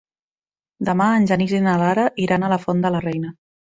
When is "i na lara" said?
1.59-2.09